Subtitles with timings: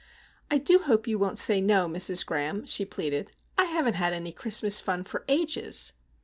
[0.49, 2.25] "I do hope you won't say no, Mrs.
[2.25, 3.33] Graham," she pleaded.
[3.55, 5.93] "I haven't had any Christmas fun—for ages!"